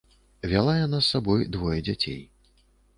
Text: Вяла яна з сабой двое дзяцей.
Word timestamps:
Вяла 0.53 0.73
яна 0.79 0.99
з 1.03 1.11
сабой 1.17 1.47
двое 1.59 1.77
дзяцей. 1.87 2.21